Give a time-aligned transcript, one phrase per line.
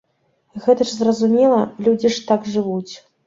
[0.63, 2.93] Гэта ж зразумела, людзі ж так жывуць.